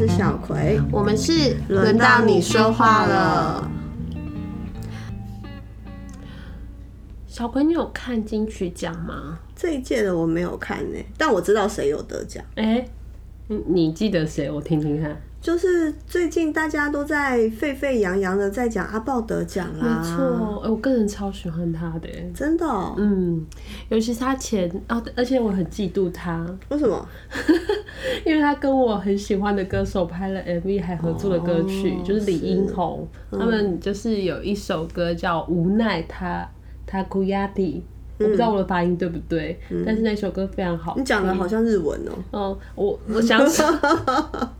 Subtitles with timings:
[0.00, 3.70] 是小葵，我们是轮到你说话了。
[7.26, 9.40] 小葵，你有看金曲奖吗？
[9.54, 12.42] 这一届的我没有看呢、但我知道谁有得奖。
[12.54, 12.82] 哎、
[13.48, 14.50] 你你记得谁？
[14.50, 15.20] 我听听看。
[15.40, 22.08] 就是最近大家都在沸沸扬扬的在讲阿豹得奖啦，没错，哎我个人超喜欢他的。
[22.34, 22.94] 真的、哦？
[22.98, 23.42] 嗯，
[23.88, 27.08] 尤其是他前哦，而且我很嫉妒他，为什么？
[28.26, 36.46] 因为他跟我很喜欢的歌手拍了 MV，还合作了歌曲，哦就是李英宏，他们就是有一首歌叫《无奈他
[36.86, 37.82] 他哭亚蒂》，
[38.22, 40.94] 我不知道我的发音对不对，但是那首歌非常好。
[40.98, 43.62] 你讲的好像日文哦、哦，我我想起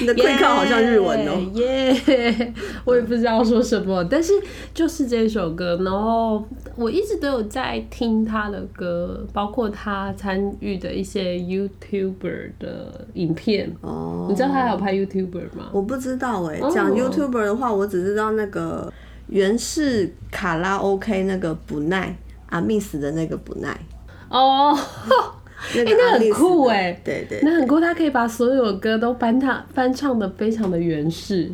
[0.00, 2.54] 你的会靠好像日文哦、耶。
[2.84, 4.32] 我也不知道说什么，但是
[4.74, 6.44] 就是这首歌，然后
[6.76, 13.74] 我一直都有在听他的歌，包括他参与的一些 YouTuber 的影片。
[13.80, 14.26] 哦。
[14.28, 15.70] 你知道他还有拍 YouTuber 吗？
[15.72, 16.70] 我不知道哎、哦。
[16.72, 18.92] 讲 YouTuber 的话，我只知道那个
[19.28, 22.16] 原式卡拉 OK 那个不耐
[22.50, 23.80] 阿密斯的那个不耐，
[24.28, 24.76] 哦，
[25.74, 31.50] 那哎那很酷哎对对，那很酷，他可以把所有歌都翻唱翻唱的非常的原始。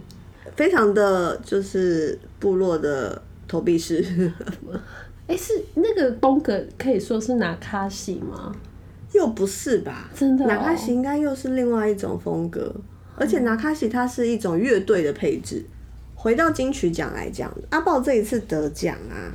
[0.57, 4.05] 非常的就是部落的投币式，
[5.29, 8.53] 哎、是那个风格可以说是拿卡西吗？
[9.13, 10.11] 又不是吧？
[10.15, 12.75] 真的哦纳卡西应该又是另外一种风格，
[13.15, 15.65] 而且拿卡西它是一种乐队的配置。
[16.17, 19.31] 回到金曲奖来讲，阿豹这一次得奖啊，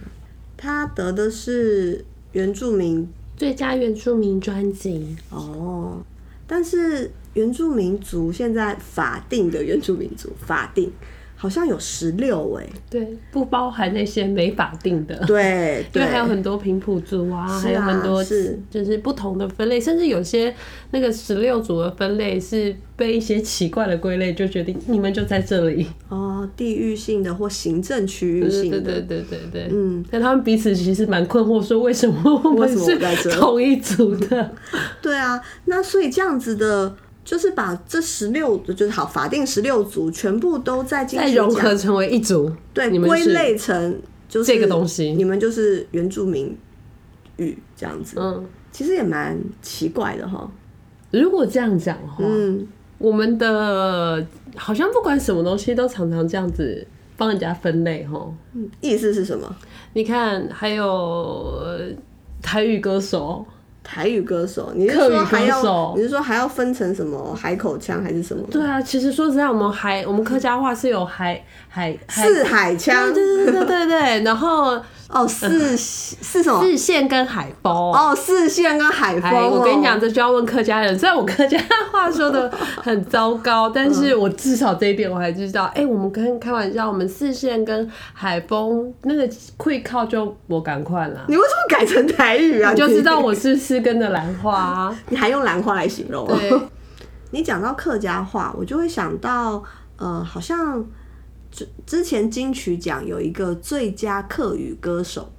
[0.58, 3.08] 他得的是原住民
[3.44, 5.18] 最佳原住民专辑。
[5.30, 6.02] 哦，
[6.48, 10.90] 但是原住民族现在法定的原住民族法定
[11.44, 15.14] 好像有十六哎，对，不包含那些没法定的。
[15.28, 18.58] 对 因为对，还有很多平埔族啊，啊还有很多是。
[18.70, 20.56] 就是不同的分类，甚至有些
[20.92, 25.86] 那个十六组的分类是被一些奇怪的归类，就决定你们就在这里。
[26.08, 29.40] 哦，地域性的或行政区域对性的，对对对对。
[29.52, 32.98] 对，嗯，但他们彼此其实蛮困惑，说为什么我们是
[33.32, 34.50] 同一组的？
[35.02, 46.58] 对啊，那所以这样子的，就是把这十六就是好法定十六族全部都在金再曲奖融合成为一组，对归你们是类成就是这个东西你们就是原住民
[47.38, 50.50] 语这样子，嗯，其实也蛮奇怪的哈，
[51.12, 52.68] 如果这样讲的话，嗯。
[53.00, 58.34] 我们的好像不管什么东西都常常这样子帮人家分类哈。
[58.80, 59.54] 意思是什么？
[59.92, 61.90] 你看，还有呃
[62.42, 63.46] 台语歌手，
[63.84, 68.44] 台语歌手，你是说还要你是说还要分成什么海口腔还是什么？
[68.50, 71.44] 对啊，其实说实在，我们海我们客家话是有海
[71.76, 74.80] 海海四海腔对对对对对对，然后
[75.10, 76.62] 哦，四四什么？
[76.62, 77.74] 四线跟海风。
[77.74, 79.50] 哦，四线跟海风。
[79.50, 80.98] 我跟你讲，这就要问客家人。
[80.98, 81.58] 虽然我客家
[81.92, 82.48] 话说的
[82.78, 85.66] 很糟糕，但是我至少这一点我还知道。
[85.74, 92.72] 哎、我们跟开玩笑，我们四线跟海风那个会靠就我赶快了，你为什么改成台语啊？
[92.72, 95.00] 你就知道我是是跟的兰花、啊。
[95.10, 96.38] 你还用兰花来形容、哦。
[96.40, 96.54] 对，
[97.32, 99.64] 你讲到客家话，我就会想到，
[99.98, 100.86] 呃，好像
[101.54, 105.32] 之之前金曲奖有一个最佳客语歌手，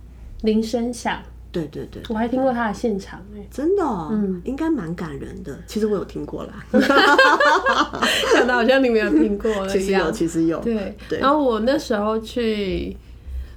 [0.42, 1.18] 铃声响，
[1.50, 4.40] 对对对，我还听过他的现场哎、真的、哦，嗯。
[4.44, 5.58] 应该蛮感人的。
[5.66, 6.64] 其实我有听过啦，
[8.32, 10.60] 讲的好像你没有听过 其实有，其实有。
[10.60, 11.18] 对，对。
[11.18, 12.96] 然后我那时候去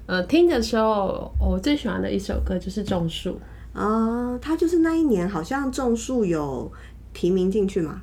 [0.07, 3.39] 呃听的时候，我最喜欢的一首歌就是《种树》。
[3.79, 6.71] 啊，他就是那一年好像种树有
[7.13, 8.01] 提名进去嘛，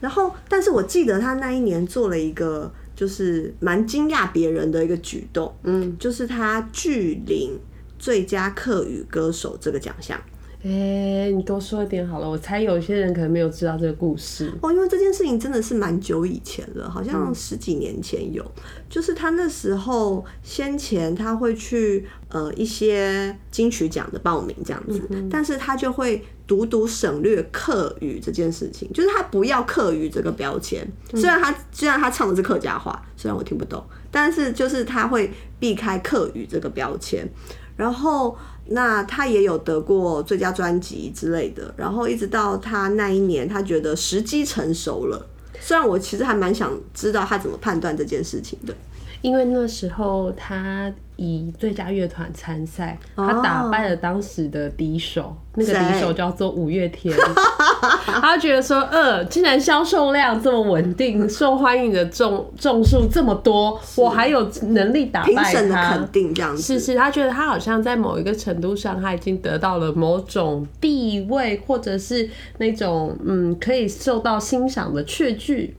[0.00, 7.56] 然后，但是我记得他那一年做了一个就是蛮惊讶别人的一个举动，嗯，就是他拒领
[7.98, 10.20] 最佳客语歌手这个奖项。
[10.64, 14.50] 哎、你多说一点好了，我猜有些人可能没有知道这个故事。
[14.60, 18.44] 哦，因为这件事情真的是蛮久以前了，好像十几年前有，
[18.88, 25.00] 就是他那时候先前他会去呃一些金曲奖的报名这样子，
[25.30, 30.86] 但是他就会独独省略客语这件事情，就是他不要客语这个标签。
[31.14, 37.28] 虽然他虽然他唱的是客家话，虽然我听不懂，但是就是他会避开客语这个标签。
[37.76, 38.34] 然后，
[38.68, 41.74] 那他也有得过最佳专辑之类的。
[41.76, 45.26] 然后一直到他那一年，他觉得时机成熟了。
[45.60, 48.74] 虽然我其实还蛮想知道他怎么判断这件事情的。
[49.22, 57.16] 因为那时候他以最佳乐团参赛，他打败了当时的敌手，那个敌手叫做五月天。
[58.04, 66.62] 他觉得说，呃，既然销售量这么稳定，受欢迎的众众数这么多，我还有能力打败他，肯定这样子。
[66.62, 72.28] 是是，他觉得他好像在某一个程度上，他已经得到了某种地位，或者是
[72.58, 75.76] 那种嗯可以受到欣赏的确据，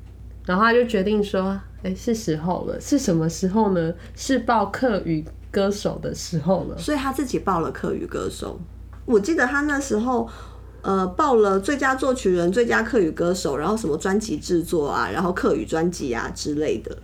[0.47, 1.61] 然后他就决定说。
[1.83, 3.93] 哎，是时候了，是什么时候呢？
[4.15, 6.75] 是报客语歌手的时候了。
[6.75, 8.59] 所以他自己报了客语歌手。
[9.05, 10.27] 我记得他那时候，
[10.81, 16.97] 呃，报了最佳作曲人、最佳客语歌手，然后什么专辑制作啊，然后客语专辑啊之类的。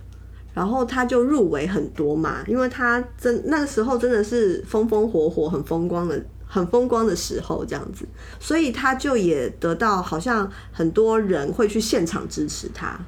[0.52, 8.04] 然后他就入围很多嘛，因为他真那个时候真的是风风火火、很风光的、很风光的时候，这样子，
[8.40, 12.98] 所以他就也得到好像很多人会去现场支持他。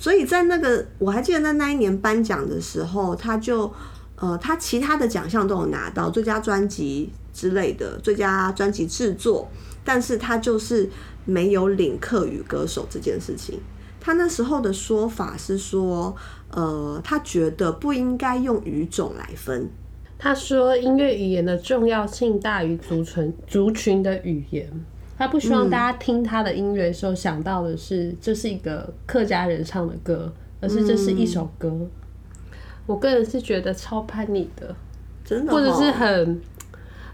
[0.00, 3.72] 所以在那个，我还记得在那一年颁奖的时候，他就，
[4.16, 9.48] 呃，他其他的奖项都有拿到，最佳专辑之类的，最佳专辑制作，
[9.84, 10.88] 但是他就是
[11.24, 13.60] 没有领客语歌手这件事情。
[14.00, 16.14] 他那时候的说法是说，
[16.52, 19.68] 呃，他觉得不应该用语种来分。
[20.16, 24.70] 他说，音乐语言的重要性大于族群族群的语言。
[25.18, 31.76] 他不希望大家听他的音乐的时候想到的是这是一个客家人唱的歌，而是这是一首歌。
[32.86, 34.74] 我个人是觉得超叛逆的，
[35.24, 36.40] 真的，或者是很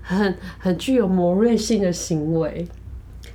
[0.03, 2.69] 很很具有魔锐性的行为。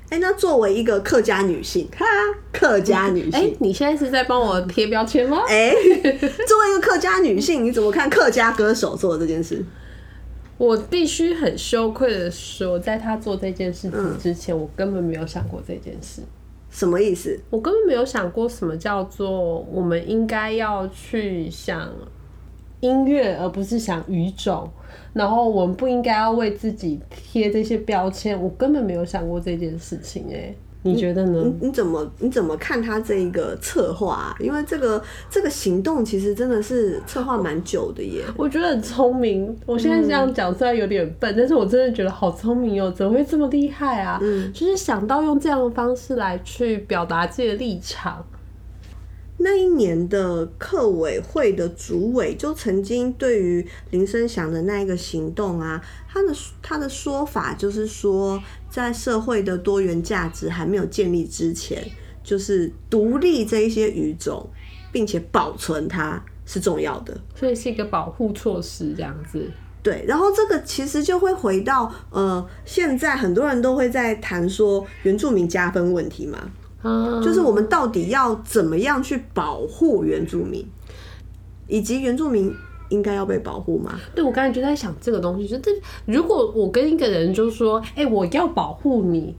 [0.10, 2.06] 哎，那作为一个客家女性，哈，
[2.54, 5.44] 客家女性，哎，你现在是在帮我贴标签吗？
[5.48, 9.66] 哎，作为一个客家女性，你怎么看客家歌手做的这件事？
[10.60, 16.22] 我必须很羞愧的说，在他做这件事情之前，我根本没有想过这件事。
[16.70, 17.40] 什么意思？
[17.50, 21.90] 我根本没有想过什么叫做我们应该要去想
[22.82, 24.70] 音乐，而不是想语种。
[25.14, 28.40] 然后我们不应该要为自己贴这些标签。
[28.40, 30.54] 我根本没有想过这件事情，哎。
[30.82, 31.44] 你觉得呢？
[31.44, 34.34] 你你怎么你怎么看他这一个策划？
[34.40, 38.24] 因为这个这个行动其实真的是策划蛮久的耶。
[38.38, 39.54] 我觉得很聪明。
[39.66, 42.90] 我现在这样讲虽然有点笨，但是我真的觉得好聪明哦！
[42.96, 44.20] 怎么会这么厉害啊？
[44.22, 48.26] 嗯，就是想到用这样的方式来去表达自己的立场。
[49.40, 58.42] 那一年的客委会的主委就曾经对于林声祥的那一个行动啊，他的他的说法就是说。
[58.72, 61.84] 在社会的多元价值还没有建立之前，
[62.24, 64.48] 就是独立这一些语种，
[64.92, 69.50] 并且保存它是重要的，所以是一个保护措施这样子。
[69.82, 76.38] 对，然后这个其实就会回到呃，现在很多人都会在谈说原住民加分问题嘛，
[77.24, 80.66] 就是我们到底要怎么样去保护原住民，
[81.68, 82.54] 以及原住民。
[82.90, 84.00] 应该要被保护吗？
[84.16, 85.70] 对，我刚才就在想这个东西，就这
[86.08, 89.36] 如果我跟一个人就说，哎，我要保护你，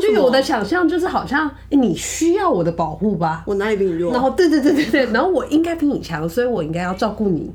[0.00, 3.44] 就有的想象就是好像你需要我的保护吧？
[3.46, 4.10] 我哪里比你弱？
[4.14, 7.52] 然后对对对对对，然后我应该比你强，所以我应该要照顾你。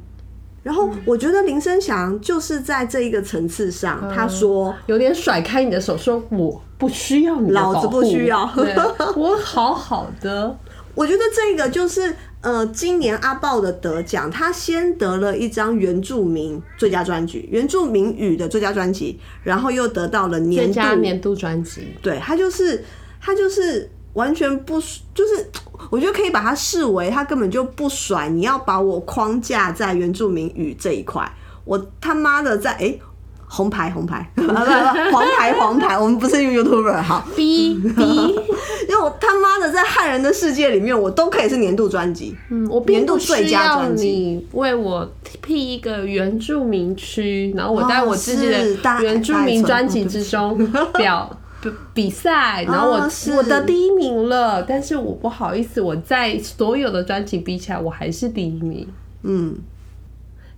[0.63, 8.50] 然后我觉得林声祥就是在这一个层次上，他说有点甩开你的手，说我不需要你，老子不需要，
[9.18, 10.58] 我好好的。
[10.94, 12.16] 我觉得这个就是。
[12.44, 21.90] 呃，今年阿豹的得奖，他先得了一张原住民最佳专辑，原住民语的最佳专辑，然后又得到了年度年度专辑。
[22.02, 22.84] 对他就是
[23.22, 24.80] 他就是完全不
[25.13, 25.50] 就是，
[25.90, 31.31] 我觉得可以把它视为他根本就不甩，你要把我框架在原住民语这一块，
[31.66, 32.98] 我他妈的在哎。
[33.53, 37.27] 红牌红牌， 不不黄牌黄牌，我们不是 YouTuber 好。
[37.36, 38.01] B B，
[38.88, 42.34] 因为我他妈的在汉人的世界里面，我都可以是年度专辑。
[42.50, 44.08] 嗯，我年度最佳专辑。
[44.08, 45.06] 你为我
[45.41, 50.58] 辟一个原住民区，然后我在我自己的原住民专辑之中
[50.94, 51.30] 表
[51.94, 54.63] 比赛，然后我我得第一名了。
[54.63, 58.88] 但是我不好意思，我在所有的专辑比起来，我还是第一名。
[59.24, 59.56] 嗯，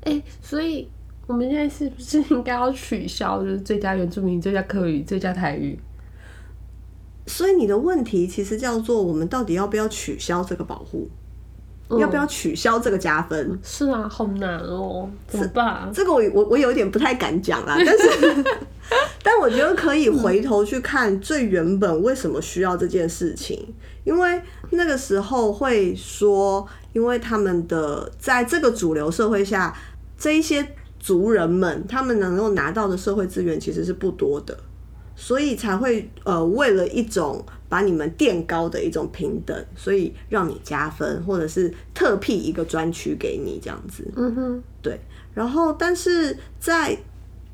[0.04, 0.88] 哎，所以。
[1.26, 3.42] 我们现在是不是应该要取消？
[3.42, 5.80] 就是最佳原住民、最佳客语、最佳台语。
[7.26, 11.08] 所以你的问题其实叫做：我们到底要不要取消这个保护？
[11.90, 13.60] 要不要取消这个加分？
[13.64, 15.90] 是啊，好难哦，怎么办？
[15.94, 17.78] 这个我我我有点不太敢讲啦。
[17.86, 18.44] 但是，
[19.24, 23.74] 但我觉得可以回头去看最原本为什么需要这件事情，
[24.04, 29.76] 因为那个时候会说，因为他们的在这个主流社会下，
[30.18, 30.76] 这一些。
[31.04, 34.58] 族人们，他们能够拿到的社会资源其实是不多的，
[35.18, 44.08] 所以才会呃为了一种把你们垫高的一种平等，所以让你加分，或者是特辟一个专区给你这样子。
[44.16, 45.00] 嗯哼，对。
[45.34, 46.96] 然后，但是在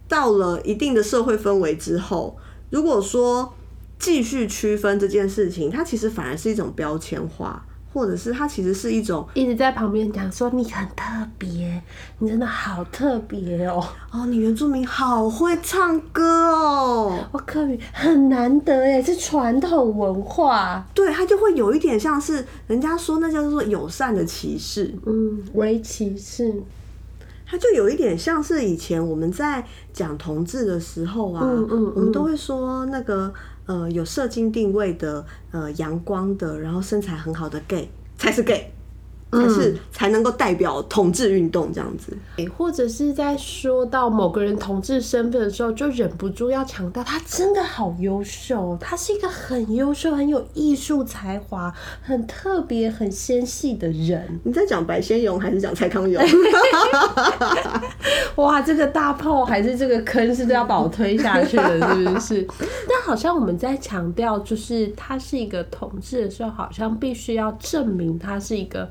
[0.09, 2.37] 到了一定的社会氛围之后，
[2.69, 3.53] 如果说
[3.97, 7.65] 继续区分这件事情，它其实反而是一种标签化，
[7.99, 11.03] 或者是它其实是一种一直在旁边讲说你很特
[11.37, 11.83] 别，
[12.19, 26.63] 你真的好特别哦，哦，你原住民好会唱歌哦，我客语很难得耶，是传统文化，对，它就会有一点像是人家说那叫做友善的歧视，嗯，微歧视，
[27.45, 33.33] 它就有一点像是以前我们在讲同志的时候啊，嗯嗯我们都会说那个
[33.69, 38.73] 呃有射精定位的呃阳光的，然后身材很好的 gay 才是 gay，
[39.31, 42.17] 才是、才能够代表统治运动这样子。
[42.57, 54.39] 或者是在说到某个人同志身份的时候，就忍不住要强调他真的好优秀，他是一个很优秀、很有艺术才华、很特别、很纤细的人。
[54.43, 56.23] 你在讲白先勇还是讲蔡康永？
[58.35, 62.47] 哇，这个大炮还是这个坑是都要把我推下去的，是不是？
[62.87, 68.89] 但好像我们在强调，就是他是一个统治的时候，好像必须要证明他是一个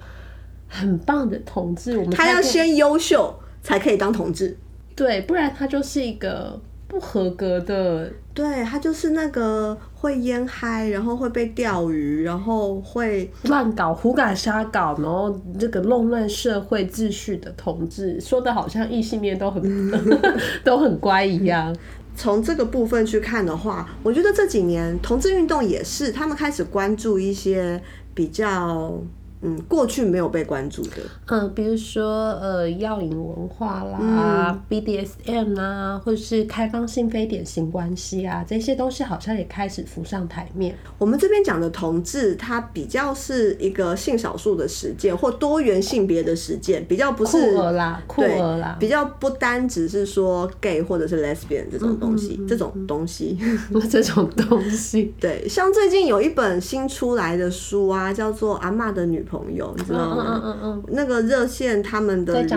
[0.68, 1.96] 很棒的同志。
[1.96, 4.56] 我们他要先优秀才可以当同志。
[4.94, 8.12] 对，不然他就是一个不合格的。
[8.34, 19.90] 对他就是那个会烟嗨，然后会被钓鱼，然后会乱搞、胡搞、瞎搞，然后这个弄乱社会秩序的同志，说的好像异性恋都很
[20.62, 21.74] 都很乖一样。
[22.14, 27.82] 从这个部分去看的话，我觉得这几年同志运动也是他们开始关注一些
[28.14, 28.96] 比较
[29.42, 40.74] 嗯过去没有被关注的，嗯，比如说呃，药瘾文化啦、BDSM 啊，或者是开放性非典型关系啊，这些东西好像也开始浮上台面。
[40.98, 53.38] 我们这边讲的同志，它比较是一个性少数的实践或多元性别的实践，比较不酷是儿啦，酷对儿啦，比较不单只是说 gay 或者是 lesbian 这种东西，这种东西。
[53.88, 55.14] 这种东西。
[55.20, 60.42] 对，像最近有一本新出来的书啊，叫做《阿嬷的女朋友》，你知道嗯吗？
[60.42, 62.48] 嗯嗯嗯，那个热线他们的人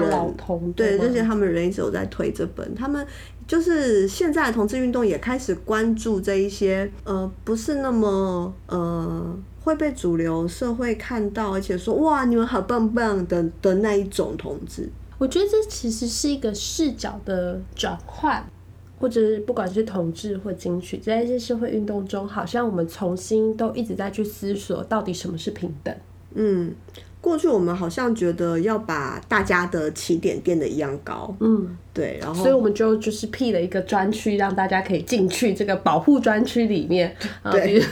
[0.75, 3.05] 对，吗热线他们人一直有在推这本，他们
[3.45, 14.89] 就是现在的同志运动也开始关注这一些呃不是那么呃会被主流社会看到，而且说哇你们好棒棒的的那一种同志。
[15.17, 18.43] 我觉得这其实是一个视角的转换，
[18.99, 25.95] 或者是不管是同志或金曲，在一些社会运动中，好像我们重新都一直在去思索，到底什么是平等。
[26.35, 26.73] 嗯，
[27.19, 37.83] 过去我们好像觉得要把大家的起点变得一样高，嗯，对，然后所以我们就就是辟了一个专区，让大家可以进去这个保护专区里面啊，对比如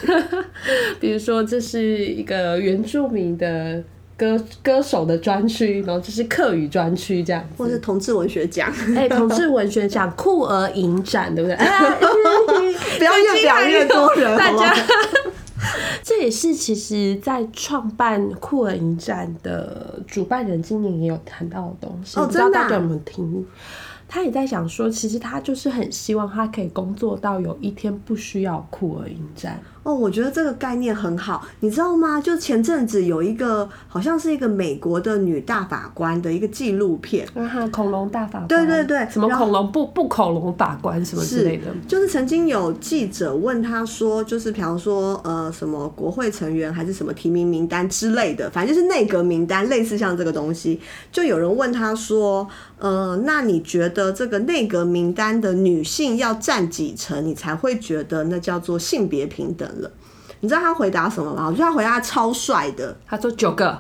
[1.00, 3.84] 比如说这是一个原住民的
[4.18, 7.64] 歌歌手的专区，然后这是客语专区这样子。
[7.64, 11.56] 或是同志文学奖，哎、同志文学奖酷儿影展，对不对？
[12.98, 14.76] 不要越讲越多人，大家？
[16.04, 23.46] 这也是其实，在创办酷儿影展的主办人今年也有谈到的东西，哦不知道真的啊大家有没有听？
[24.08, 29.62] 他也在想说，其实他就是很希望他可以工作到有一天不需要酷儿影展。
[29.90, 32.22] 哦，我觉得这个概念很好，你知道吗？
[32.22, 50.80] 就前阵子有一个好像是一个美国的女大法官的一个纪录片，啊哈，恐龙大法官，对对对什么恐龙不不恐龙法官什么之类的，就是曾经有记者问他说，就是比方说呃什么国会成员还是什么提名名单之类的，反正就是内阁名单，类似像这个东西，
[51.12, 59.92] 就有人问他说，呃，那你觉得这个内阁名单的女性要占几成，你才会觉得那叫做性别平等了？
[60.42, 61.48] 你知道他回答什么吗？
[61.48, 63.78] 我觉得他回答超帅的，他说九个，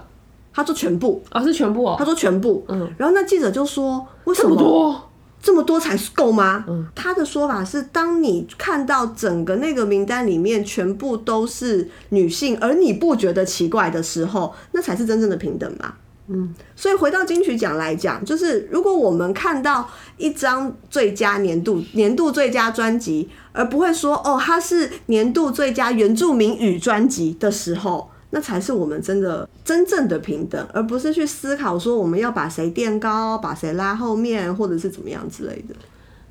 [0.53, 5.09] 他说全部，哦是全部哦，他说全部，嗯，然后那记者就说，为什这么多，
[5.41, 6.65] 这么多才够吗？
[6.93, 15.93] 他的说法是，当你看到整个那个名单里面全部都是女性，而你不觉得奇怪的时候，那才是真正的平等嘛。
[16.27, 23.27] 嗯，所以回到金曲奖来讲，就是如果我们看到一张最佳年度年度最佳专辑，
[23.59, 35.75] 而不会说哦它是年度最佳原住民语专辑的时候，那才是我们真的真正的平等，而不是去思考说我们要把谁垫高，把谁拉后面，或者是怎么样之类的。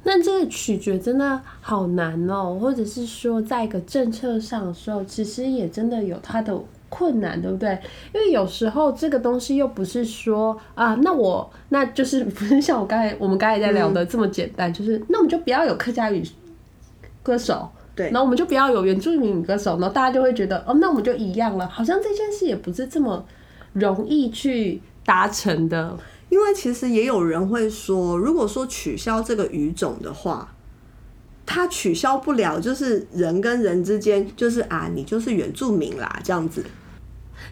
[0.04, 6.58] 那这个取决真的好难哦，或者是说，在一个政策上的时候，其实也真的有它的
[6.88, 7.78] 困难，对不对？
[8.14, 16.24] 因为有时候这个东西又不是说啊，那我那就是不是像我刚才我们刚才在聊的这么简单，就是那我们就不要有客家语
[17.28, 23.22] 歌手，对然后我们就不要有原住民女歌手，然后大家就会觉得哦，那我们就一样了，好像这件事也不是这么
[23.74, 25.94] 容易去达成的。
[26.30, 30.54] 因为其实也有人会说，如果说取消这个语种的话，
[31.44, 36.64] 它取消不了，就是人跟人之间，就是啊，你就是原住民啦，这样子。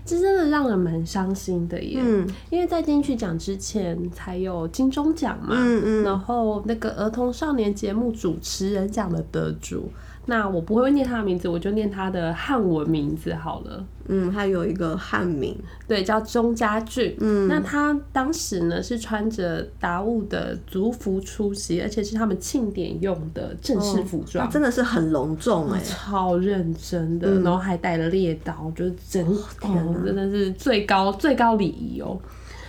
[0.04, 2.00] 这真的让人蛮伤心的耶。
[2.02, 9.90] 嗯因为在金曲奖之前才有金钟奖嘛，嗯嗯然后那个儿童少年节目主持人奖的得主，
[10.26, 13.84] 那我不会念他的名字，我就念他的汉文名字好了。
[14.08, 17.16] 嗯，还有一个汉名，对，叫钟家俊。
[17.20, 24.44] 嗯，那他当时呢是穿着达悟的族服出席，而且是他们庆典用的正式服装。
[24.44, 29.26] 那真的是很隆重哎、超认真的，然后还带了猎刀，就是整
[29.62, 32.18] 哦，真的是最高最高礼仪哦。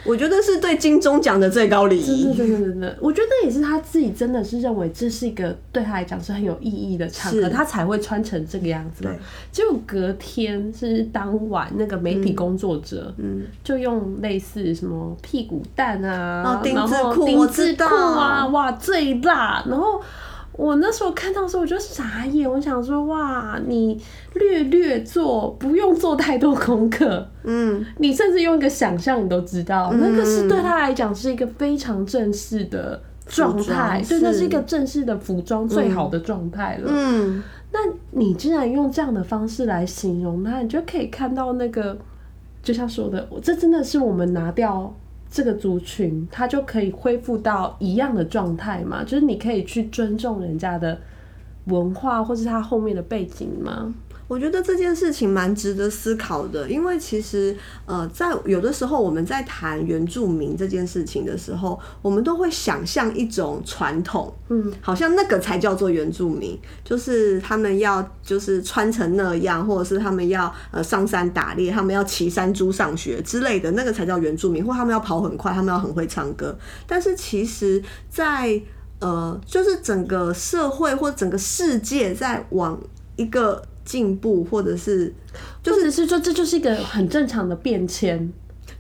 [0.08, 2.34] 我觉得是对金钟奖的最高礼仪。
[2.34, 9.20] 真的真的真的，我觉得也是他自己真的是认为这是一个对他来讲是很有意义的场合，他才会穿成这个样子嘛对。
[9.52, 20.02] 结果隔天是当晚，那个媒体工作者，嗯，就用类似什么屁股蛋啊，然后裤丁字裤啊，哇，最辣，然后。
[20.58, 22.50] 我那时候看到的时候，我就傻眼。
[22.50, 24.02] 我想说，哇，你
[24.34, 36.90] 略略做，不用做太多功课，嗯，你甚至用一个想象，你都知道，那个是对他来讲是一个非常正式的状态，对，那是一个正式的服装最好的状态了。
[36.92, 37.80] 嗯，那
[38.12, 41.96] 你竟然用这样的方式来形容它，你就可以看到那个，
[42.64, 44.92] 就像说的，这真的是我们拿掉
[45.30, 49.04] 这个族群，它就可以恢复到一样的状态嘛？
[49.04, 50.98] 就是你可以去尊重人家的
[51.66, 53.94] 文化，或是他后面的背景吗？
[54.28, 57.56] 我觉得这件事情蛮值得思考的，因为其实
[57.86, 76.58] 呃，在有的时候我们在谈原住民这件事情的时候，我们都会想象一种传统，嗯，好像那个才叫做原住民，就是他们要就是穿成那样，或者是他们要呃上山打猎，他们要骑山猪上学之类的，那个才叫原住民，或他们要跑很快，他们要很会唱歌。
[76.86, 78.62] 但是其实在，
[79.00, 82.78] 呃，就是整个社会或整个世界在往
[83.16, 85.14] 一个进步，或者是
[85.64, 88.32] 就是是说这就是一个很正常的变迁。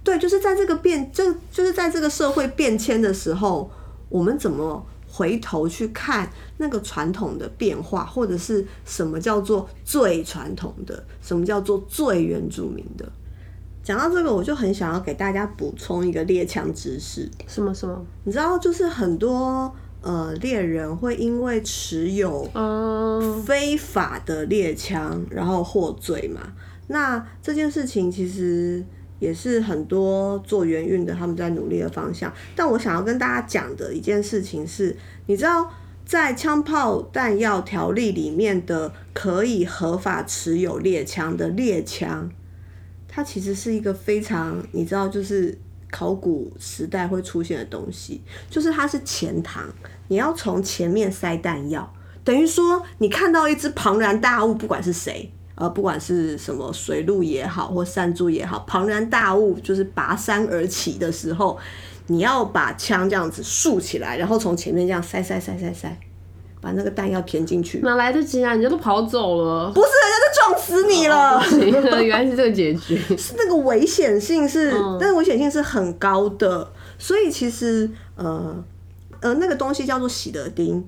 [0.03, 3.71] 对，就是在这个变，就就是在这个社会变迁的时候，
[4.09, 13.09] 我们怎么回头去看那个传统的变化，或者是什么叫做最传统的，什么叫做最原住民的？
[13.83, 17.29] 讲到这个，我就很想要给大家补充一个猎枪知识。
[17.47, 18.05] 什么什么？
[18.25, 19.73] 你知道，就是很多
[20.07, 26.53] 呃猎人会因为持有嗯，非法的猎枪，然后获罪嘛。
[26.87, 28.81] 那这件事情其实
[29.19, 32.33] 也是很多做援运的他们在努力的方向。
[32.55, 35.69] 但我想要跟大家讲的一件事情是，你知道
[36.05, 42.31] 在枪炮弹药条例里面的可以合法持有猎枪的猎枪，
[43.09, 45.57] 它其实是一个非常你知道就是。
[45.89, 49.61] 考古时代会出现的东西，就是它是前膛，
[50.09, 51.91] 你要从前面塞弹药，
[52.23, 61.57] 等于说你看到一只庞然大物，不管是谁，呃，不管是什么水路也好，或山猪也好，庞然大物就是拔山而起的时候，
[62.07, 65.97] 你要把枪这样子竖起来，然后从前面这样塞塞塞塞塞，
[66.61, 67.79] 把那个弹药填进去。
[67.79, 68.51] 哪来得及啊？
[68.51, 69.71] 人家都跑走了。
[69.71, 69.87] 不是，
[70.33, 71.41] 撞死你了。
[72.01, 72.97] 原来是这个结局。
[73.17, 78.63] 是那个危险性是，嗯那个危险性是很高的，所以其实呃
[79.21, 80.85] 呃那个东西叫做喜德丁，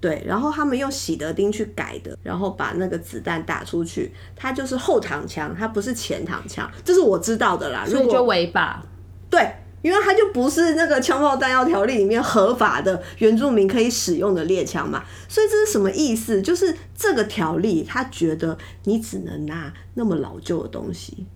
[0.00, 7.84] 对，然后他们用喜德丁去改的，然后把那个子弹打出去，它就是后膛枪，它不是前膛枪，这是我知道的啦。
[7.86, 8.82] 如所以就果违法。
[9.30, 9.48] 对。
[9.82, 16.42] 因为它就不是那个枪炮弹药条例里面合法的原住民可以使用的猎枪嘛，所以这是什么意思？
[16.42, 21.26] 就是这个条例，他觉得你只能拿那么老旧的东西，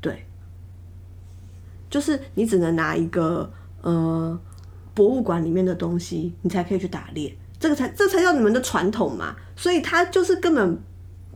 [0.00, 0.26] 对，
[1.88, 4.38] 就是你只能拿一个呃
[4.92, 9.36] 博物馆里面的东西，你才可以去打猎，这个才这才叫你们的传统嘛。
[9.54, 10.78] 所以它就是根本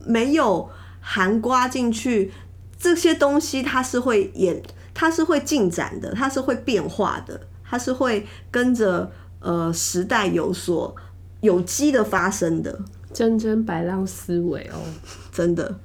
[0.05, 2.31] 没有含刮进去
[2.77, 4.61] 这些东西，它是会演，
[4.93, 10.95] 它是会进展的，它是会变化的，它是会跟着呃时代有所
[11.41, 12.79] 有机的发生的，
[13.13, 14.77] 真真白浪思维哦。
[15.31, 15.75] 真的。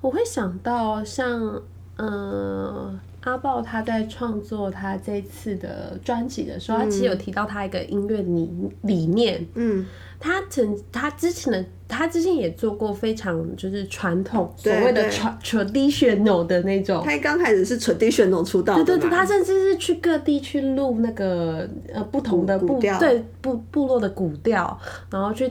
[0.00, 1.60] 我会想到像，
[1.96, 8.50] 呃，阿豹他在创作他这次的专辑的时候，他其实有提到他一个音乐理
[8.82, 9.46] 理念。
[9.54, 9.84] 嗯，
[10.18, 15.10] 他曾他之前的他之前也做过非常就是传统所谓的
[15.42, 17.02] traditional 的那种。
[17.04, 24.78] 他刚开始是 traditional 出道的对对对，他甚至是去各地去录那个呃不同的部对部部落的古调，
[25.10, 25.50] 然后去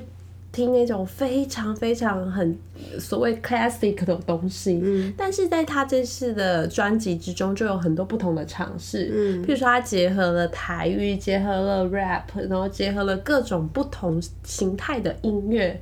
[0.51, 2.57] 听那种非常非常很
[2.99, 15.81] 所谓 classic 的东西，嗯，但是在他这次的专辑之中就有很多不同的尝试，嗯，譬如说他结合了台语，结合了 rap，然后结合了各种不同形态的音乐。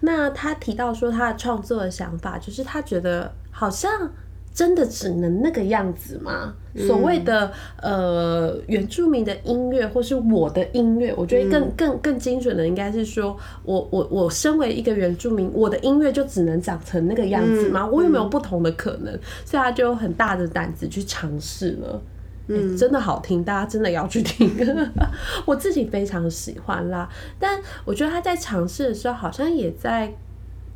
[0.00, 4.10] 那他提到说他的创作的想法，就是他觉得好像。
[4.54, 6.54] 真的只能那个样子吗？
[6.76, 17.86] 所谓的呃原住民的音乐，或是我的音乐，我觉得更更更精准的应该是说，我我我身为一个原住民，我的音乐就只能长成那个样子吗？
[17.86, 19.12] 我有没有不同的可能？
[19.44, 22.02] 所以他就有很大的胆子去尝试了。
[22.48, 24.50] 嗯，真的好听，大家真的要去听。
[25.46, 30.14] 我自己非常喜欢啦，但我觉得他在尝试的时候，好像也在。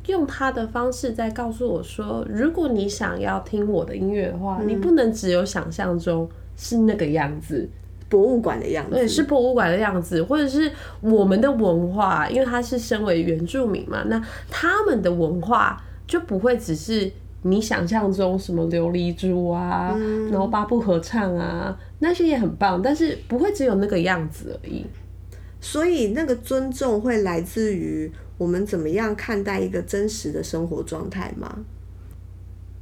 [0.07, 7.69] 用他的方式在告诉我说：“如果你想要听我的音乐的话，你不能只有想象中是那个样子，
[8.09, 19.93] 博物馆的样子，对，是博物馆的样子，或者是我们的文化，因为他是身为原住民嘛，那他们的文化就不会只是你想象中什么琉璃珠啊，
[20.31, 24.85] 然后八部合唱啊，那些也很棒，但是不会只有那个样子而已。
[25.59, 31.65] 所以那个尊重会来自于。”我们怎么样看待一个真实的生活状态吗？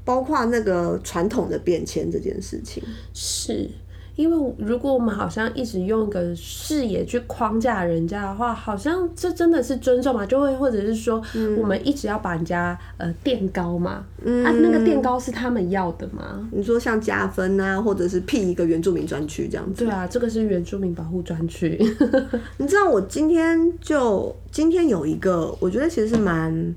[0.03, 3.69] 包括那个传统的变迁这件事情，是。
[4.15, 10.25] 因为如果我们好像一直用一个视野去框架人家的话，好像这真的是尊重嘛？
[10.25, 11.21] 就会或者是说，
[11.57, 14.05] 我们一直要把人家呃垫高嘛？
[14.23, 16.47] 嗯啊，那个垫高是他们要的吗？
[16.51, 19.83] 你说像加分啊，或者是辟一个原住民专区这样子？
[19.83, 21.77] 对啊，这个是原住民保护专区。
[22.57, 26.73] 你知道我今天就今天有一个，我觉得其实是蛮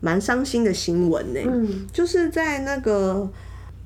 [0.00, 1.40] 蛮伤心的新闻呢。
[1.46, 3.30] 嗯，就是在那个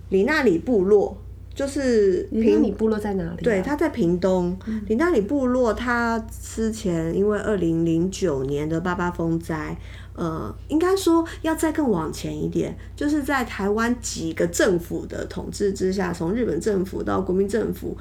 [0.09, 1.15] 里纳里部落。
[1.61, 3.43] 就是林纳里部落在哪里？
[3.43, 4.57] 对，他在屏东。
[4.87, 9.77] 里纳里部落，他之前因为二零零九年的八八风灾，
[10.15, 17.95] 呃，应该说要再更往前一点，就是在台湾几个政府的统治之下，从日本政府到国民政府，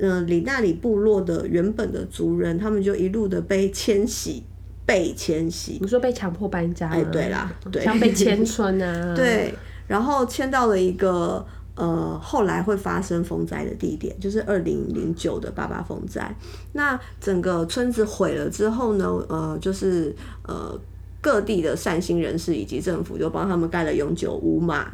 [0.00, 4.42] 嗯，里纳里部落的原本的族人，他们就一路的被迁徙，
[4.84, 5.78] 被迁徙。
[5.80, 6.88] 你说被强迫搬家？
[6.88, 9.14] 哎，对啦，对，像被迁村啊。
[9.14, 9.54] 对，
[9.86, 11.46] 然后迁到了一个。
[11.76, 16.32] 呃，后来会发生风灾的地点就是二零零九的八八风灾。
[16.72, 20.14] 那整个村子毁了之后呢，呃，就是
[20.46, 20.78] 呃
[21.20, 24.86] 各地的善心人士以及政府就帮他们盖了永久屋嘛，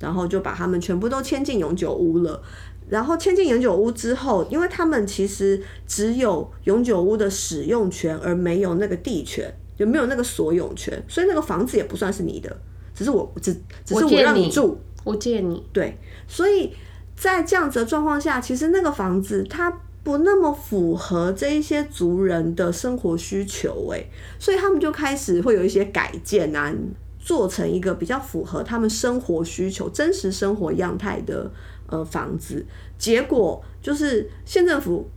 [0.00, 2.42] 然后就把他们全部都迁进永久屋了。
[2.88, 12.54] 然后迁进永久屋之后，因为他们其实只有永久屋的使用权，而没有那个地权，就没有那个所有权，所以那个房子也不算是你的，
[12.94, 13.52] 只是我只
[13.84, 14.78] 只是我让你住。
[15.16, 16.74] 借你，对，所以
[17.16, 19.70] 在这样子的状况下，其实那个房子它
[20.04, 24.04] 不那么符合这一些族人的生活需求，哎，
[24.38, 26.72] 所以他们就开始会有一些改建啊，
[27.18, 31.50] 做成一个比较符合他们生活需求、真实生活样态的
[31.86, 32.64] 呃房子。
[32.98, 35.08] 结果就是县政府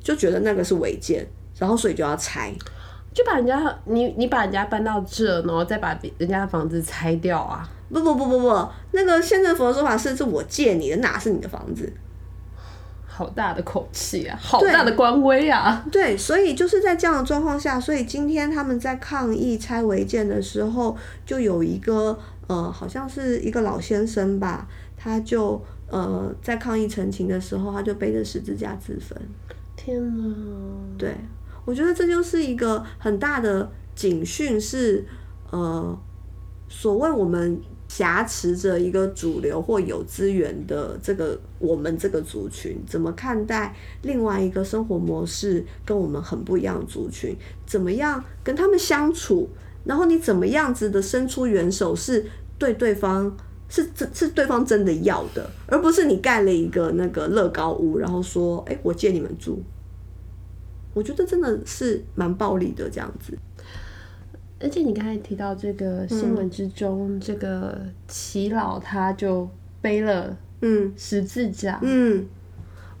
[0.00, 1.24] 就觉得那个是违建，
[1.58, 2.52] 然后所以就要拆，
[3.14, 7.68] 就把人家你你把人家搬到这，然后再把人家的房子拆掉啊。
[7.92, 11.92] 不不不不不，那个县政府的说法是，是我借你的，哪是你的房子？
[13.06, 15.84] 好大的口气啊，好大的官威啊！
[15.92, 29.20] 对，所以就是在这样的状况下，所以今天他们在抗议拆违建的时候，就有一个呃，好像是一个老先生吧，他就呃在抗议陈情的时候，他就背着十字架自焚。
[29.76, 30.34] 天哪！
[30.96, 31.14] 对，
[31.66, 35.04] 我觉得这就是一个很大的警讯，是
[35.50, 35.94] 呃，
[36.66, 37.60] 所谓我们。
[37.94, 47.36] 挟持着一个主流或有资源的这个我们这个族群，怎么看待另外一个生活模式跟我们很不一样的族群？
[47.66, 49.46] 怎么样跟他们相处？
[49.84, 52.24] 然后你怎么样子的伸出援手，是
[52.56, 53.36] 对对方
[53.68, 59.62] 是是对方真的要的，而不是你盖了一个那个乐高屋，然后说：“哎，我借你们住。”
[60.94, 63.36] 我觉得真的是蛮暴力的这样子。
[64.62, 69.48] 而且你刚才提到这个新闻之中，这个齐老他就
[69.80, 70.92] 背了嗯。
[70.96, 71.80] 十字架。
[71.82, 72.24] 嗯，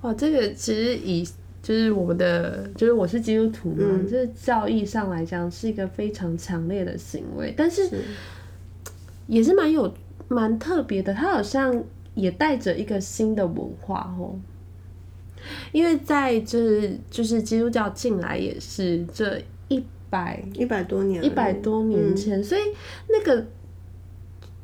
[0.00, 1.24] 哇，这个其实以
[1.62, 7.88] 就是我们的就是我是基督徒嘛，这教义上来讲是一个非常强烈的行为，但是
[9.28, 9.94] 也是蛮有
[10.26, 14.34] 蛮特别的，他好像也带着一个新的文化哦，
[15.70, 19.84] 因为在就是就是基督教进来也是这一。
[20.12, 22.60] 百一百多年，一百多年前，所以
[23.08, 23.46] 那个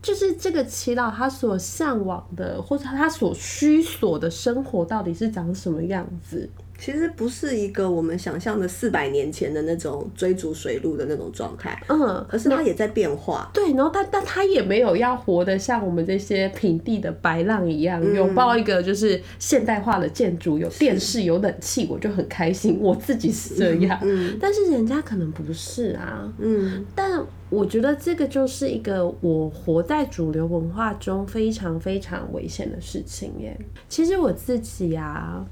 [0.03, 6.49] 就是这个祈祷，他所向往的，或者他所需所的生活，到底是长什么样子？
[6.79, 13.51] 其实不是一个我们想象的四百年前的那种追逐水路的那种状态，嗯，而是它也在变化。
[13.53, 22.79] 对，然后但但它也没有要活得像我们这些平地的白浪一样，拥抱一个就是现代化的建筑，有电视有冷气，我就很开心。
[22.81, 23.99] 我自己是这样，
[24.41, 26.33] 但是人家可能不是啊。
[26.39, 33.59] 嗯，但我觉得这个就是一个我活在主流文化中非常非常危险的事情耶。
[33.89, 35.45] 其实我自己啊。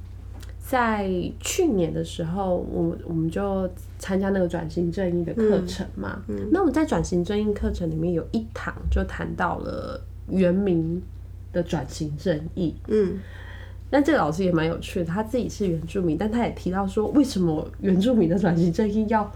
[0.68, 6.20] 在去年的时候，我我们就参加那个转型正义的课程嘛。
[6.50, 11.00] 那我们在转型正义课程里面有一堂就谈到了原名
[11.52, 12.74] 的转型正义。
[12.88, 13.16] 嗯，
[13.88, 19.32] 但这个老师也蛮有趣的，他自己是原住民，但他也提到说，为什么原住民的转型正义要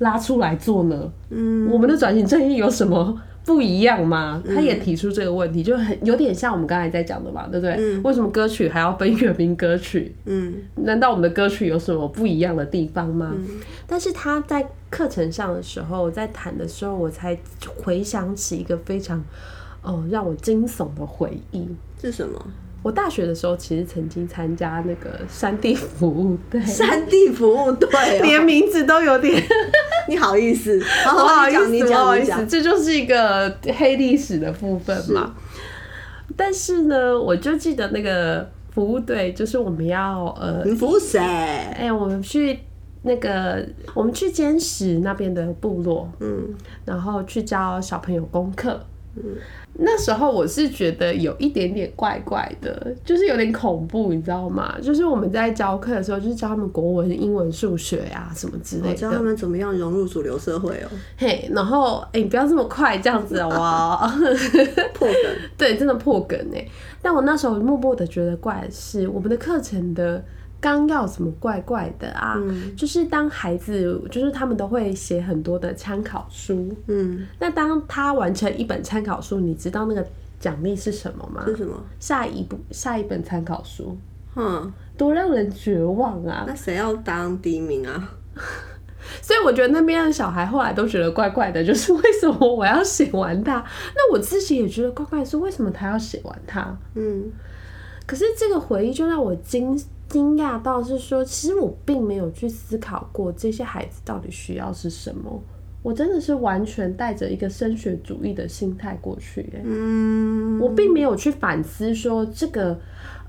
[0.00, 1.12] 拉出来做呢？
[1.30, 3.16] 嗯，我们的转型正义有什么？
[3.46, 4.42] 不一样吗？
[4.44, 7.96] 他也提出这个问题，就很有点像我们刚才在讲的嘛，对不对？
[7.98, 10.12] 为什么歌曲还要分原名歌曲？
[10.24, 13.32] 嗯，难道我们的歌曲有什么不一样的地方吗？
[13.86, 17.38] 但是他在课程上的时候，在谈的时候，我才
[17.82, 19.22] 回想起一个非常
[19.82, 21.68] 哦让我惊悚的回忆。
[22.02, 22.44] 是什么？
[22.86, 27.88] 我大学的时候其实曾经参加那个山地服务 队，山地服务队，
[28.22, 29.42] 连名字都有点，
[30.08, 35.34] 你好意思，不好意思，你好意思，这就是一个黑历史的部分嘛。
[36.36, 41.18] 但是呢，我就记得那个服务队，就是我们要呃，你服务谁？
[41.18, 42.60] 哎，我们去
[43.02, 48.80] 那个，我们去监视那边的部落，嗯，然后去教小朋友功课，
[49.16, 49.36] 嗯。
[49.78, 54.74] 那时候我是觉得有一点点怪怪的，就是有点恐怖，你知道吗？
[54.80, 60.88] 就是我们在教课的时候，就是教他们国文、英文、数学啊什么之类的，教他们怎么样融入主流社会哦。
[61.18, 64.08] 嘿，然后哎，你不要这么快这样子好不好？
[64.94, 66.66] 破梗， 对，真的破梗哎。
[67.02, 70.24] 但我那时候默默的觉得怪的是，我们的课程的。
[70.66, 72.36] 纲要怎么怪怪的啊？
[72.76, 76.74] 就是当孩子，就是他们都会写很多的参考书。
[76.88, 80.04] 嗯，那当他完成一本参考书，你知道那个
[80.40, 81.44] 奖励是什么吗？
[81.46, 81.80] 是什么？
[82.00, 83.96] 下一部下一本参考书。
[84.34, 86.44] 嗯，多让人绝望啊！
[86.48, 88.10] 那谁要当第一名啊？
[89.22, 93.64] 所以我觉得那边的小孩后来都觉得怪怪的，就是为什么我要写完它？
[93.94, 96.76] 那我自己也觉得怪怪，是为什么他要写完它？
[96.96, 97.30] 嗯，
[98.04, 99.80] 可是这个回忆就让我惊。
[100.08, 105.42] 惊讶到是说，其实我并没有去思考过这些孩子到底需要是什么。
[105.82, 112.76] 我真的是完全带着一个升学主义的心态过去，嗯，我并没有去反思说这个，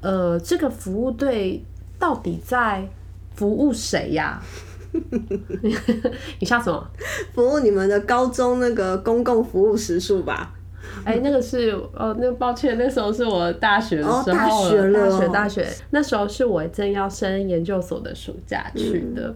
[0.01, 1.63] 呃，这个服务队
[1.99, 2.87] 到底在
[3.35, 4.41] 服务谁呀？
[6.39, 6.89] 你笑什么？
[7.35, 10.56] 服务你们的高中那个公共服务时数吧。
[11.03, 19.33] 哎，那个是哦，那抱歉，那时候是我大学的时候，大学了，大学大学，那时候是我正要升研究所的暑假去的。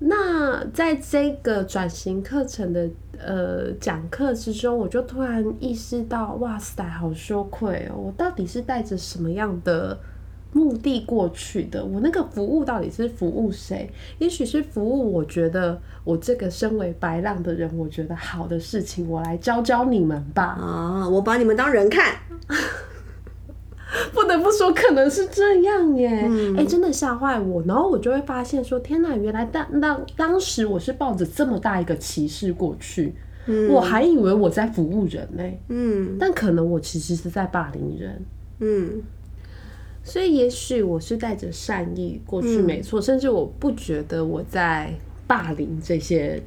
[0.00, 7.96] 那在这个转型课程的呃讲课之中，我就突然意识到，哇塞，好羞愧哦！
[7.96, 9.98] 我到底是带着什么样的？
[10.52, 13.90] 目的过去的，我那个服务到底是服务谁？
[14.18, 20.44] 也许是服务，我觉得我这个身为白浪的人，我觉得好的事情，我来教教你们吧。
[20.44, 22.16] 啊，我把你们当人看，
[24.14, 26.08] 不得不说，可能是这样耶。
[26.56, 27.62] 哎，真的吓坏我。
[27.66, 33.14] 然后我就会发现说，天哪，原来当当当时我是抱着这么大一个歧视过去，
[33.70, 35.42] 我还以为我在服务人呢。
[35.68, 38.24] 嗯，但可能我其实是在霸凌人。
[38.60, 39.02] 嗯。
[40.08, 42.98] 所以，也许我是带着善意过去，没错。
[42.98, 44.90] 甚至我不觉得我在
[45.26, 46.42] 霸凌这些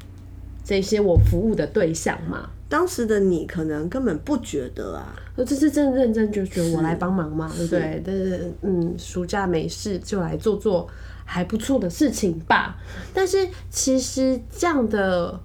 [0.63, 2.49] 这些我服务的对象嘛。
[2.67, 8.01] 当时的你可能根本不觉得啊，我这是真认真就觉得我来帮忙嘛，对不对？
[8.03, 10.87] 但是，嗯，暑假没事就来做做
[11.23, 12.77] 还不错的事情吧。
[13.13, 15.39] 但是，其实这样的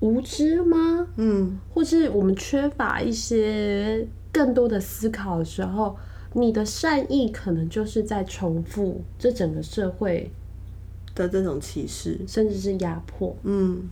[0.00, 1.06] 无知吗？
[1.16, 5.96] 嗯，或是我们缺乏一些更多的思考的时候。
[6.34, 10.30] 你的善意可能就是在重复这整个社会
[11.14, 13.36] 的这种歧视，甚至是压迫。
[13.44, 13.88] 嗯，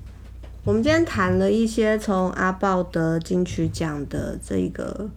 [0.65, 5.09] 我们今天谈了一些从阿豹得金曲奖的这个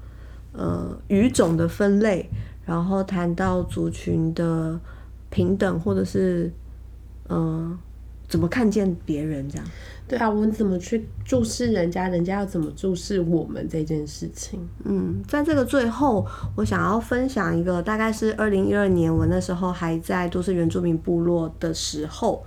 [0.53, 2.29] 呃语种的分类，
[2.63, 4.79] 然后谈到族群的
[5.31, 6.51] 平等，或者是
[7.27, 7.77] 嗯
[8.27, 9.67] 怎么看见别人这样。
[10.07, 14.59] 对啊，我们怎么去注视人家，人家要怎么注视我们这件事情？
[14.83, 16.23] 嗯，在这个最后，
[16.55, 22.45] 我想要分享一个，大概是二零一二年，我那时候还在都市原住民部落的时候，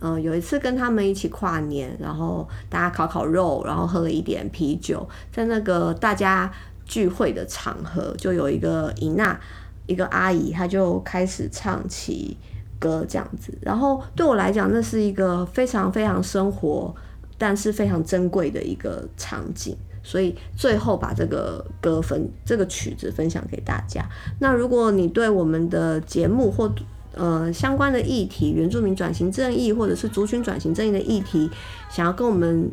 [0.00, 6.50] 嗯，有一次跟他们一起跨年，然后大家烤烤肉，然后喝了一点啤酒，在那个大家
[6.86, 9.38] 聚会的场合，就有一个伊娜，
[9.86, 12.38] 一个阿姨，她就开始唱起。
[12.84, 13.56] 歌这样子。
[13.62, 16.94] 然后对我来讲，那是一个非常非常生活，
[17.38, 19.74] 但是非常珍贵的一个场景。
[20.06, 24.04] 所以最后把这个歌分这个曲子分享给大家。
[24.38, 26.70] 那如果你对我们的节目或
[27.14, 31.50] 呃相关的议题，原住民转型正义或者是族群转型正义的议题，
[31.90, 32.70] 想要跟我们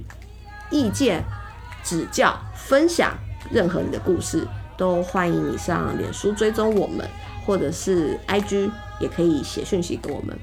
[0.69, 1.24] 意见、
[1.86, 3.17] 指教、分享
[3.50, 4.45] 任何你的故事，
[4.76, 7.08] 都欢迎你上脸书追踪我们，
[7.51, 10.33] 或者是 IG 也可以写讯息给我们。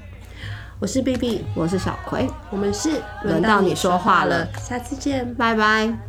[0.77, 6.08] 我是 B B，我是小葵，我们是轮到你说话了，下次见，拜拜。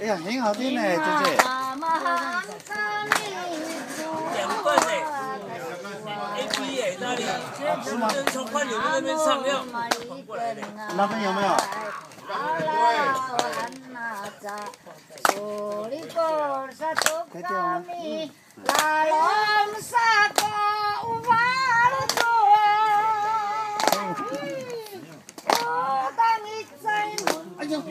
[0.00, 1.36] 哎呀，很好听呢，姐姐。
[1.42, 1.76] 啊、
[7.84, 8.08] 是吗？
[10.96, 11.48] 那边有没有？
[17.30, 17.84] 快点啊！
[20.34, 20.37] 嗯